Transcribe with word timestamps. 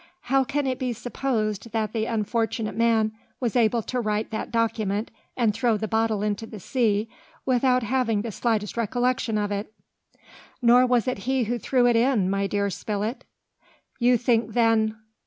How 0.33 0.43
can 0.43 0.65
it 0.65 0.79
be 0.79 0.93
supposed 0.93 1.73
that 1.73 1.93
the 1.93 2.05
unfortunate 2.05 2.75
man 2.75 3.11
was 3.39 3.55
able 3.55 3.83
to 3.83 3.99
write 3.99 4.31
that 4.31 4.49
document 4.51 5.11
and 5.37 5.53
throw 5.53 5.77
the 5.77 5.87
bottle 5.87 6.23
into 6.23 6.47
the 6.47 6.59
sea 6.59 7.07
without 7.45 7.83
having 7.83 8.23
the 8.23 8.31
slightest 8.31 8.77
recollection 8.77 9.37
of 9.37 9.51
it?" 9.51 9.71
"Nor 10.59 10.87
was 10.87 11.07
it 11.07 11.19
he 11.29 11.43
who 11.43 11.59
threw 11.59 11.85
it 11.85 11.95
in, 11.95 12.31
my 12.31 12.47
dear 12.47 12.71
Spilett." 12.71 13.25
"You 13.99 14.17
think 14.17 14.53
then...." 14.53 14.97